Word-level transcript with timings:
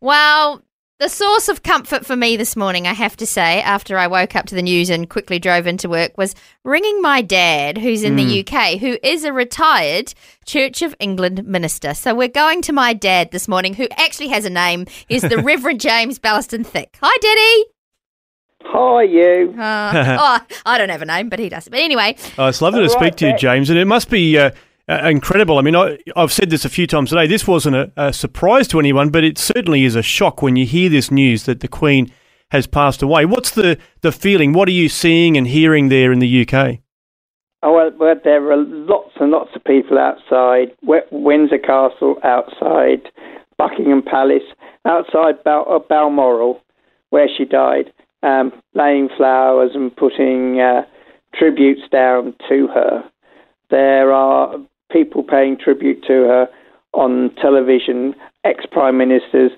Well, 0.00 0.62
the 0.98 1.08
source 1.08 1.48
of 1.48 1.62
comfort 1.62 2.04
for 2.04 2.14
me 2.14 2.36
this 2.36 2.56
morning, 2.56 2.86
I 2.86 2.92
have 2.92 3.16
to 3.18 3.26
say, 3.26 3.62
after 3.62 3.96
I 3.96 4.06
woke 4.06 4.36
up 4.36 4.46
to 4.46 4.54
the 4.54 4.62
news 4.62 4.90
and 4.90 5.08
quickly 5.08 5.38
drove 5.38 5.66
into 5.66 5.88
work, 5.88 6.16
was 6.16 6.34
ringing 6.64 7.00
my 7.00 7.22
dad, 7.22 7.78
who's 7.78 8.02
in 8.02 8.16
mm. 8.16 8.16
the 8.16 8.40
UK, 8.40 8.78
who 8.78 8.98
is 9.02 9.24
a 9.24 9.32
retired 9.32 10.12
Church 10.44 10.82
of 10.82 10.94
England 11.00 11.46
minister. 11.46 11.94
So 11.94 12.14
we're 12.14 12.28
going 12.28 12.62
to 12.62 12.72
my 12.72 12.92
dad 12.92 13.30
this 13.30 13.48
morning, 13.48 13.74
who 13.74 13.88
actually 13.96 14.28
has 14.28 14.44
a 14.44 14.50
name. 14.50 14.86
Is 15.08 15.22
the 15.22 15.38
Reverend 15.42 15.80
James 15.80 16.18
Ballaston 16.18 16.66
Thick. 16.66 16.98
Hi, 17.02 17.16
Daddy. 17.20 17.64
Hi, 18.64 19.02
you. 19.02 19.54
Uh, 19.58 20.16
oh, 20.20 20.56
I 20.66 20.78
don't 20.78 20.90
have 20.90 21.02
a 21.02 21.06
name, 21.06 21.28
but 21.28 21.38
he 21.38 21.48
does. 21.48 21.68
But 21.68 21.80
anyway. 21.80 22.16
Oh, 22.38 22.48
it's 22.48 22.60
lovely 22.60 22.80
to 22.80 22.94
right, 22.94 22.98
speak 22.98 23.16
to 23.16 23.28
you, 23.28 23.36
James. 23.38 23.70
And 23.70 23.78
it 23.78 23.86
must 23.86 24.10
be. 24.10 24.38
Uh, 24.38 24.50
uh, 24.90 25.08
incredible. 25.08 25.58
I 25.58 25.62
mean, 25.62 25.76
I, 25.76 25.98
have 26.16 26.32
said 26.32 26.50
this 26.50 26.64
a 26.64 26.68
few 26.68 26.86
times 26.86 27.10
today. 27.10 27.28
This 27.28 27.46
wasn't 27.46 27.76
a, 27.76 27.92
a, 27.96 28.12
surprise 28.12 28.66
to 28.68 28.80
anyone, 28.80 29.10
but 29.10 29.22
it 29.22 29.38
certainly 29.38 29.84
is 29.84 29.94
a 29.94 30.02
shock 30.02 30.42
when 30.42 30.56
you 30.56 30.66
hear 30.66 30.90
this 30.90 31.10
news 31.12 31.44
that 31.44 31.60
the 31.60 31.68
Queen 31.68 32.12
has 32.50 32.66
passed 32.66 33.00
away. 33.00 33.24
What's 33.24 33.52
the, 33.52 33.78
the 34.00 34.10
feeling? 34.10 34.52
What 34.52 34.68
are 34.68 34.72
you 34.72 34.88
seeing 34.88 35.36
and 35.36 35.46
hearing 35.46 35.90
there 35.90 36.12
in 36.12 36.18
the 36.18 36.46
UK? 36.46 36.80
Oh, 37.62 37.72
well, 37.72 37.92
well 37.98 38.16
there 38.24 38.50
are 38.50 38.56
lots 38.56 39.12
and 39.20 39.30
lots 39.30 39.50
of 39.54 39.62
people 39.62 39.96
outside. 39.96 40.74
Windsor 40.82 41.58
Castle 41.58 42.16
outside, 42.24 43.08
Buckingham 43.58 44.02
Palace 44.02 44.42
outside 44.84 45.44
Bal- 45.44 45.66
uh, 45.70 45.78
Balmoral, 45.78 46.60
where 47.10 47.28
she 47.28 47.44
died, 47.44 47.92
um, 48.24 48.52
laying 48.74 49.08
flowers 49.16 49.70
and 49.74 49.94
putting 49.94 50.58
uh, 50.58 50.82
tributes 51.34 51.82
down 51.92 52.34
to 52.48 52.66
her. 52.68 53.04
There 53.70 54.12
are 54.12 54.56
people 54.90 55.22
paying 55.22 55.56
tribute 55.56 56.02
to 56.02 56.12
her 56.12 56.48
on 56.92 57.30
television, 57.40 58.14
ex 58.44 58.64
prime 58.70 58.98
ministers, 58.98 59.52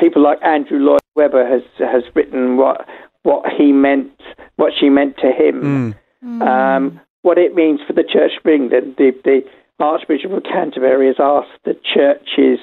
people 0.00 0.22
like 0.22 0.38
Andrew 0.42 0.78
Lloyd 0.78 1.00
Webber 1.16 1.46
has 1.46 1.62
has 1.78 2.02
written 2.14 2.56
what 2.56 2.86
what 3.22 3.44
he 3.52 3.72
meant, 3.72 4.12
what 4.56 4.72
she 4.78 4.88
meant 4.88 5.16
to 5.18 5.30
him, 5.30 5.94
mm. 6.24 6.42
um, 6.46 7.00
what 7.22 7.38
it 7.38 7.54
means 7.54 7.80
for 7.86 7.92
the 7.92 8.04
Church 8.04 8.32
of 8.42 8.50
England. 8.50 8.94
The, 8.96 9.12
the 9.24 9.42
Archbishop 9.80 10.32
of 10.32 10.44
Canterbury 10.44 11.08
has 11.08 11.16
asked 11.18 11.62
the 11.64 11.74
churches 11.74 12.58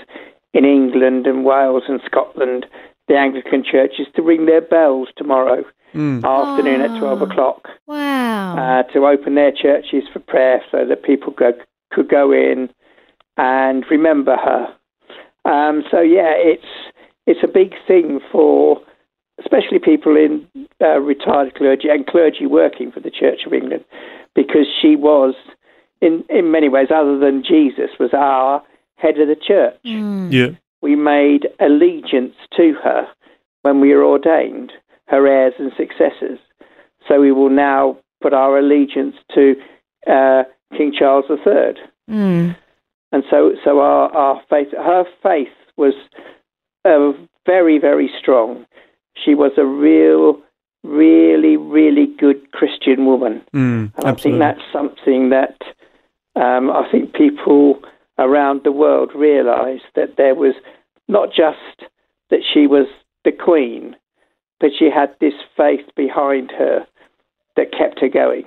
in 0.53 0.65
England 0.65 1.27
and 1.27 1.45
Wales 1.45 1.83
and 1.87 1.99
Scotland, 2.05 2.65
the 3.07 3.15
Anglican 3.15 3.63
churches, 3.63 4.07
to 4.15 4.21
ring 4.21 4.45
their 4.45 4.61
bells 4.61 5.09
tomorrow 5.17 5.63
mm. 5.93 6.23
afternoon 6.23 6.81
oh. 6.81 6.95
at 6.95 6.99
12 6.99 7.21
o'clock. 7.23 7.67
Wow. 7.87 8.57
Uh, 8.57 8.83
to 8.93 9.05
open 9.05 9.35
their 9.35 9.51
churches 9.51 10.03
for 10.11 10.19
prayer 10.19 10.61
so 10.71 10.85
that 10.85 11.03
people 11.03 11.33
go, 11.33 11.53
could 11.91 12.09
go 12.09 12.31
in 12.31 12.69
and 13.37 13.85
remember 13.89 14.35
her. 14.35 14.67
Um, 15.45 15.83
so 15.91 16.01
yeah, 16.01 16.33
it's 16.35 16.65
it's 17.27 17.43
a 17.43 17.47
big 17.47 17.73
thing 17.87 18.19
for 18.31 18.81
especially 19.39 19.79
people 19.79 20.15
in 20.15 20.47
uh, 20.81 20.99
retired 20.99 21.53
clergy 21.55 21.89
and 21.89 22.07
clergy 22.07 22.45
working 22.45 22.91
for 22.91 22.99
the 22.99 23.11
Church 23.11 23.41
of 23.45 23.53
England, 23.53 23.83
because 24.33 24.67
she 24.81 24.95
was 24.95 25.35
in 26.01 26.23
in 26.29 26.51
many 26.51 26.69
ways, 26.69 26.87
other 26.93 27.19
than 27.19 27.43
Jesus, 27.43 27.91
was 27.99 28.11
our 28.13 28.63
head 28.95 29.19
of 29.19 29.27
the 29.27 29.35
church. 29.35 29.77
Mm. 29.85 30.31
Yeah, 30.31 30.57
we 30.81 30.95
made 30.95 31.47
allegiance 31.59 32.35
to 32.57 32.73
her 32.83 33.07
when 33.63 33.81
we 33.81 33.93
were 33.93 34.05
ordained, 34.05 34.71
her 35.07 35.27
heirs 35.27 35.53
and 35.59 35.71
successors. 35.75 36.39
So 37.07 37.19
we 37.19 37.31
will 37.31 37.49
now 37.49 37.97
put 38.21 38.33
our 38.33 38.57
allegiance 38.57 39.15
to 39.35 39.55
uh, 40.07 40.43
King 40.75 40.93
Charles 40.97 41.25
III. 41.29 41.75
Mm. 42.09 42.55
And 43.11 43.23
so, 43.29 43.53
so 43.63 43.79
our, 43.79 44.13
our 44.15 44.41
faith, 44.49 44.71
her 44.71 45.05
faith 45.23 45.47
was 45.77 45.93
uh, 46.83 47.11
very, 47.45 47.79
very 47.79 48.09
strong. 48.19 48.65
She 49.23 49.35
was 49.35 49.51
a 49.57 49.65
real, 49.65 50.39
really, 50.83 51.57
really 51.57 52.07
good 52.07 52.51
Christian 52.51 53.05
woman. 53.05 53.41
Mm, 53.53 53.93
and 53.95 54.05
I 54.05 54.13
think 54.13 54.39
that's 54.39 54.61
something 54.73 55.29
that 55.29 55.57
um, 56.35 56.69
I 56.69 56.89
think 56.91 57.13
people 57.13 57.79
around 58.17 58.61
the 58.63 58.71
world 58.71 59.11
realised 59.15 59.83
that 59.95 60.17
there 60.17 60.35
was 60.35 60.55
not 61.07 61.29
just 61.29 61.89
that 62.29 62.41
she 62.53 62.67
was 62.67 62.87
the 63.23 63.31
queen, 63.31 63.95
but 64.59 64.71
she 64.77 64.89
had 64.89 65.15
this 65.19 65.33
faith 65.55 65.85
behind 65.95 66.51
her 66.51 66.85
that 67.55 67.71
kept 67.71 67.99
her 67.99 68.09
going. 68.09 68.45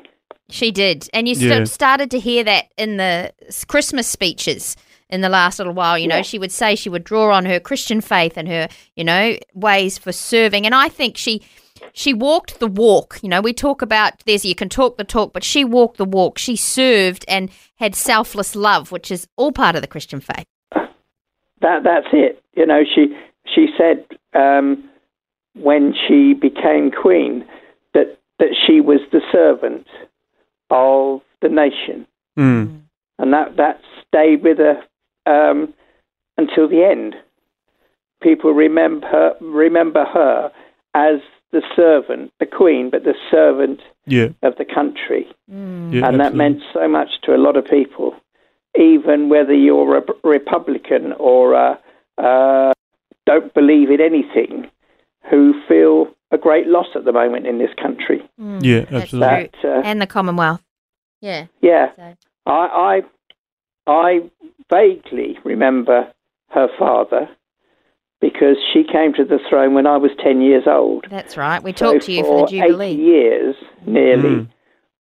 She 0.51 0.71
did. 0.71 1.09
And 1.13 1.29
you 1.29 1.35
yeah. 1.35 1.57
st- 1.57 1.69
started 1.69 2.11
to 2.13 2.19
hear 2.19 2.43
that 2.45 2.67
in 2.77 2.97
the 2.97 3.33
Christmas 3.67 4.07
speeches 4.07 4.77
in 5.11 5.21
the 5.21 5.29
last 5.29 5.59
little 5.59 5.75
while. 5.75 5.99
You 5.99 6.09
know, 6.09 6.23
she 6.23 6.39
would 6.39 6.53
say 6.53 6.75
she 6.75 6.89
would 6.89 7.05
draw 7.05 7.33
on 7.33 7.47
her 7.47 7.61
Christian 7.61 8.01
faith 8.01 8.37
and 8.37 8.49
her, 8.49 8.69
you 8.97 9.05
know, 9.05 9.37
ways 9.55 9.99
for 9.99 10.13
serving. 10.13 10.67
And 10.67 10.75
I 10.75 10.89
think 10.89 11.17
she 11.17 11.43
she 11.93 12.15
walked 12.15 12.61
the 12.61 12.67
walk. 12.67 13.19
You 13.23 13.29
know, 13.29 13.41
we 13.41 13.53
talk 13.53 13.83
about 13.83 14.25
there's 14.27 14.45
you 14.45 14.55
can 14.55 14.69
talk 14.69 14.97
the 14.97 15.05
talk, 15.05 15.33
but 15.33 15.45
she 15.45 15.65
walked 15.65 15.99
the 15.99 16.05
walk. 16.05 16.39
She 16.39 16.57
served 16.57 17.25
and 17.29 17.51
had 17.77 17.95
selfless 17.95 18.57
love, 18.57 18.91
which 18.93 19.11
is 19.11 19.29
all 19.37 19.53
part 19.53 19.77
of 19.77 19.83
the 19.83 19.89
Christian 19.89 20.21
faith. 20.21 20.47
That 21.61 21.83
that's 21.85 22.09
it. 22.13 22.43
You 22.55 22.67
know, 22.67 22.83
she 22.85 23.17
she 23.55 23.67
said 23.77 24.05
um, 24.35 24.89
when 25.55 25.95
she 26.07 26.35
became 26.35 26.91
queen 26.91 27.45
that 27.95 28.19
that 28.39 28.55
she 28.67 28.81
was 28.81 29.01
the 29.13 29.21
servant 29.33 29.87
of 30.71 31.21
the 31.41 31.49
nation, 31.49 32.07
mm. 32.39 32.81
and 33.19 33.33
that 33.33 33.57
that 33.57 33.81
stayed 34.07 34.43
with 34.43 34.59
her 34.59 34.83
um, 35.27 35.73
until 36.37 36.69
the 36.69 36.85
end. 36.85 37.15
People 38.21 38.53
remember 38.53 39.07
her, 39.07 39.37
remember 39.41 40.05
her 40.05 40.51
as 40.95 41.21
the 41.53 41.63
servant, 41.75 42.33
the 42.41 42.47
queen, 42.47 42.91
but 42.91 43.05
the 43.05 43.15
servant 43.31 43.81
yeah. 44.07 44.29
of 44.43 44.57
the 44.57 44.65
country, 44.65 45.27
mm. 45.51 45.93
yeah, 45.93 46.07
and 46.07 46.17
absolutely. 46.17 46.19
that 46.19 46.35
meant 46.35 46.63
so 46.73 46.89
much 46.89 47.21
to 47.23 47.35
a 47.35 47.39
lot 47.39 47.57
of 47.57 47.65
people, 47.65 48.15
even 48.79 49.29
whether 49.29 49.55
you're 49.55 49.99
a 49.99 50.05
Republican 50.25 51.13
or 51.19 51.55
a, 51.55 51.79
uh, 52.19 52.73
don't 53.27 53.55
believe 53.55 53.91
in 53.91 54.01
anything, 54.01 54.69
who 55.31 55.55
feel 55.67 56.09
a 56.31 56.39
great 56.39 56.67
loss 56.67 56.89
at 56.95 57.05
the 57.05 57.13
moment 57.13 57.47
in 57.47 57.59
this 57.59 57.71
country. 57.81 58.23
Mm, 58.41 58.63
yeah, 58.63 58.85
absolutely. 58.91 59.19
That, 59.19 59.55
uh, 59.65 59.83
and 59.85 60.01
the 60.01 60.07
Commonwealth. 60.07 60.63
Yeah. 61.21 61.47
Yeah. 61.61 61.91
So. 61.97 62.15
I, 62.47 63.03
I, 63.87 63.91
I 63.91 64.31
vaguely 64.71 65.39
remember 65.45 66.13
her 66.51 66.69
father 66.79 67.29
because 68.21 68.57
she 68.73 68.85
came 68.85 69.13
to 69.15 69.25
the 69.25 69.39
throne 69.49 69.75
when 69.75 69.87
I 69.87 69.97
was 69.97 70.11
10 70.23 70.41
years 70.41 70.65
old. 70.67 71.07
That's 71.11 71.37
right. 71.37 71.63
We 71.63 71.73
so 71.73 71.93
talked 71.93 72.07
to 72.07 72.13
you 72.13 72.23
for, 72.23 72.47
for 72.47 72.51
the 72.51 72.59
Jubilee. 72.59 72.87
Eight 72.87 72.99
years, 72.99 73.57
nearly, 73.87 74.29
mm. 74.29 74.49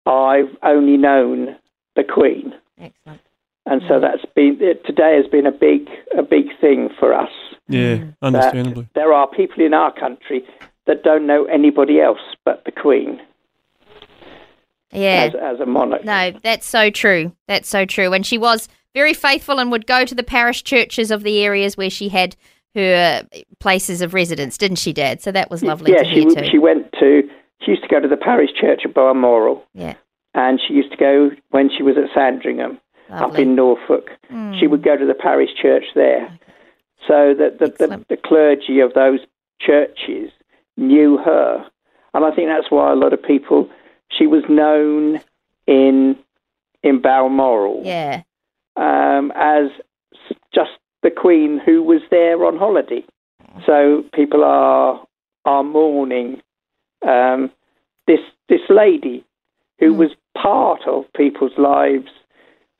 I've 0.05 0.55
only 0.63 0.97
known 0.97 1.55
the 1.95 2.03
Queen. 2.03 2.53
Excellent. 2.79 3.21
And 3.65 3.81
so 3.87 3.99
that's 3.99 4.25
been 4.35 4.57
today 4.85 5.15
has 5.21 5.27
been 5.31 5.45
a 5.45 5.51
big 5.51 5.87
a 6.17 6.23
big 6.23 6.45
thing 6.59 6.89
for 6.99 7.13
us. 7.13 7.29
Yeah, 7.67 7.97
mm. 7.97 8.15
understandably. 8.21 8.89
There 8.95 9.13
are 9.13 9.27
people 9.27 9.63
in 9.63 9.73
our 9.73 9.93
country 9.93 10.43
that 10.87 11.03
don't 11.03 11.27
know 11.27 11.45
anybody 11.45 11.99
else 11.99 12.19
but 12.45 12.63
the 12.65 12.71
Queen. 12.71 13.21
Yeah. 14.91 15.29
As, 15.33 15.55
as 15.55 15.59
a 15.59 15.65
monarch. 15.65 16.03
No, 16.03 16.31
that's 16.43 16.67
so 16.67 16.89
true. 16.89 17.31
That's 17.47 17.69
so 17.69 17.85
true. 17.85 18.13
And 18.13 18.25
she 18.25 18.37
was 18.37 18.67
very 18.93 19.13
faithful 19.13 19.59
and 19.59 19.71
would 19.71 19.87
go 19.87 20.05
to 20.05 20.13
the 20.13 20.23
parish 20.23 20.63
churches 20.63 21.11
of 21.11 21.23
the 21.23 21.43
areas 21.43 21.77
where 21.77 21.89
she 21.89 22.09
had 22.09 22.35
her 22.75 23.27
places 23.59 24.01
of 24.01 24.13
residence, 24.13 24.57
didn't 24.57 24.77
she, 24.77 24.93
Dad? 24.93 25.21
So 25.21 25.31
that 25.31 25.49
was 25.49 25.63
lovely 25.63 25.93
yeah, 25.93 26.03
she, 26.03 26.25
too. 26.25 26.45
she 26.49 26.57
went 26.57 26.91
to, 26.99 27.23
she 27.61 27.71
used 27.71 27.83
to 27.83 27.89
go 27.89 27.99
to 27.99 28.07
the 28.07 28.17
parish 28.17 28.51
church 28.59 28.81
at 28.85 28.93
Balmoral. 28.93 29.63
Yeah. 29.73 29.95
And 30.33 30.59
she 30.65 30.73
used 30.73 30.91
to 30.91 30.97
go 30.97 31.31
when 31.49 31.69
she 31.75 31.83
was 31.83 31.95
at 31.97 32.13
Sandringham 32.13 32.79
lovely. 33.09 33.25
up 33.25 33.39
in 33.39 33.55
Norfolk. 33.55 34.09
Mm. 34.31 34.59
She 34.59 34.67
would 34.67 34.83
go 34.83 34.97
to 34.97 35.05
the 35.05 35.13
parish 35.13 35.49
church 35.61 35.85
there. 35.95 36.25
Okay. 36.25 36.39
So 37.07 37.33
that 37.33 37.57
the, 37.59 37.67
the, 37.67 38.05
the 38.09 38.17
clergy 38.17 38.79
of 38.79 38.93
those 38.93 39.19
churches 39.59 40.31
knew 40.81 41.17
her. 41.17 41.65
And 42.13 42.25
I 42.25 42.31
think 42.35 42.49
that's 42.49 42.69
why 42.69 42.91
a 42.91 42.95
lot 42.95 43.13
of 43.13 43.23
people, 43.23 43.69
she 44.09 44.27
was 44.27 44.43
known 44.49 45.21
in 45.67 46.17
in 46.83 46.99
Balmoral 47.01 47.83
yeah. 47.85 48.23
um, 48.75 49.31
as 49.35 49.69
just 50.53 50.71
the 51.03 51.11
Queen 51.11 51.61
who 51.63 51.83
was 51.83 52.01
there 52.09 52.43
on 52.43 52.57
holiday. 52.57 53.05
So 53.65 54.03
people 54.13 54.43
are 54.43 55.05
are 55.45 55.63
mourning 55.63 56.41
um, 57.07 57.51
this 58.07 58.19
this 58.49 58.61
lady 58.69 59.23
who 59.79 59.93
mm. 59.93 59.97
was 59.97 60.11
part 60.35 60.81
of 60.87 61.05
people's 61.15 61.57
lives 61.57 62.11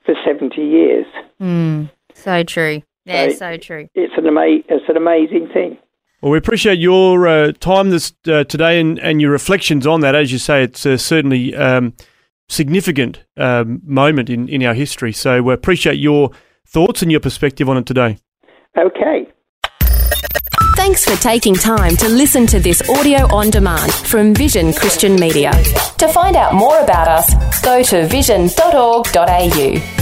for 0.04 0.14
seventy 0.24 0.62
years. 0.62 1.06
Mm. 1.40 1.90
So 2.14 2.42
true. 2.42 2.82
Yeah, 3.04 3.28
so, 3.30 3.34
so 3.34 3.56
true. 3.56 3.88
It's 3.94 4.14
an 4.16 4.26
ama- 4.26 4.62
it's 4.68 4.88
an 4.88 4.96
amazing 4.96 5.48
thing. 5.52 5.78
Well, 6.22 6.30
we 6.30 6.38
appreciate 6.38 6.78
your 6.78 7.26
uh, 7.26 7.52
time 7.52 7.90
this 7.90 8.12
uh, 8.28 8.44
today 8.44 8.80
and, 8.80 8.96
and 9.00 9.20
your 9.20 9.32
reflections 9.32 9.88
on 9.88 10.02
that. 10.02 10.14
As 10.14 10.30
you 10.30 10.38
say, 10.38 10.62
it's 10.62 10.86
uh, 10.86 10.96
certainly 10.96 11.52
um, 11.56 11.94
significant 12.48 13.24
um, 13.36 13.80
moment 13.84 14.30
in, 14.30 14.48
in 14.48 14.62
our 14.62 14.74
history. 14.74 15.12
So 15.12 15.42
we 15.42 15.52
appreciate 15.52 15.98
your 15.98 16.30
thoughts 16.64 17.02
and 17.02 17.10
your 17.10 17.20
perspective 17.20 17.68
on 17.68 17.76
it 17.76 17.86
today. 17.86 18.18
Okay. 18.78 19.26
Thanks 20.76 21.04
for 21.04 21.20
taking 21.20 21.54
time 21.54 21.96
to 21.96 22.08
listen 22.08 22.46
to 22.46 22.60
this 22.60 22.88
audio 22.88 23.26
on 23.34 23.50
demand 23.50 23.92
from 23.92 24.32
Vision 24.32 24.72
Christian 24.72 25.16
Media. 25.16 25.50
To 25.98 26.06
find 26.08 26.36
out 26.36 26.54
more 26.54 26.78
about 26.80 27.08
us, 27.08 27.60
go 27.62 27.82
to 27.82 28.06
vision.org.au. 28.06 30.01